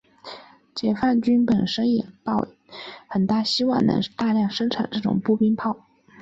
[0.73, 2.03] 解放军本身也
[3.07, 5.85] 很希望能大量生产这种步兵炮。